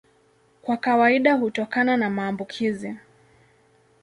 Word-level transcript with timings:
Kwa 0.61 0.77
kawaida 0.77 1.33
hutokana 1.33 1.97
na 1.97 2.09
maambukizi. 2.09 2.95